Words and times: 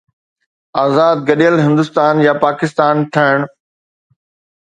آزاد 0.83 1.17
گڏيل 1.27 1.55
هندستان 1.65 2.15
يا 2.27 2.33
پاڪستان 2.45 2.95
ٺهڻ؟ 3.13 3.37